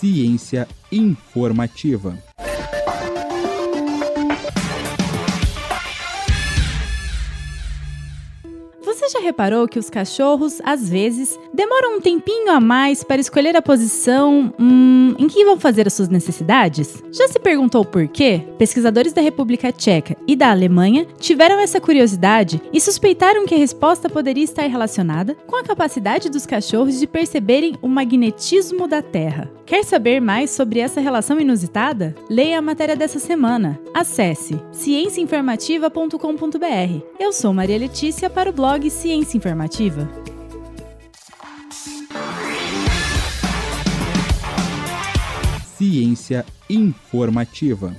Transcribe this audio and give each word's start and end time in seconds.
Ciência 0.00 0.68
informativa. 0.90 2.18
Você 8.92 9.08
já 9.08 9.20
reparou 9.20 9.66
que 9.66 9.78
os 9.78 9.88
cachorros, 9.88 10.60
às 10.62 10.86
vezes, 10.86 11.40
demoram 11.52 11.96
um 11.96 12.00
tempinho 12.00 12.50
a 12.50 12.60
mais 12.60 13.02
para 13.02 13.22
escolher 13.22 13.56
a 13.56 13.62
posição 13.62 14.52
hum, 14.60 15.14
em 15.18 15.28
que 15.28 15.46
vão 15.46 15.58
fazer 15.58 15.86
as 15.86 15.94
suas 15.94 16.10
necessidades? 16.10 17.02
Já 17.10 17.26
se 17.26 17.38
perguntou 17.38 17.86
por 17.86 18.06
quê? 18.06 18.42
Pesquisadores 18.58 19.14
da 19.14 19.22
República 19.22 19.72
Tcheca 19.72 20.14
e 20.28 20.36
da 20.36 20.50
Alemanha 20.50 21.06
tiveram 21.18 21.58
essa 21.58 21.80
curiosidade 21.80 22.60
e 22.70 22.78
suspeitaram 22.82 23.46
que 23.46 23.54
a 23.54 23.58
resposta 23.58 24.10
poderia 24.10 24.44
estar 24.44 24.66
relacionada 24.66 25.34
com 25.46 25.56
a 25.56 25.64
capacidade 25.64 26.28
dos 26.28 26.44
cachorros 26.44 27.00
de 27.00 27.06
perceberem 27.06 27.76
o 27.80 27.88
magnetismo 27.88 28.86
da 28.86 29.00
Terra. 29.00 29.50
Quer 29.64 29.84
saber 29.84 30.20
mais 30.20 30.50
sobre 30.50 30.80
essa 30.80 31.00
relação 31.00 31.40
inusitada? 31.40 32.14
Leia 32.28 32.58
a 32.58 32.62
matéria 32.62 32.94
dessa 32.94 33.18
semana. 33.18 33.80
Acesse 33.94 34.60
cienciainformativa.com.br. 34.70 37.06
Eu 37.18 37.32
sou 37.32 37.54
Maria 37.54 37.78
Letícia 37.78 38.28
para 38.28 38.50
o 38.50 38.52
blog 38.52 38.81
Ciência 38.90 39.36
Informativa. 39.36 40.08
Ciência 45.76 46.44
informativa. 46.68 47.94